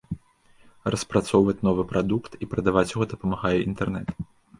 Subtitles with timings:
[0.93, 4.09] Распрацоўваць новы прадукт і прадаваць яго дапамагае інтэрнэт.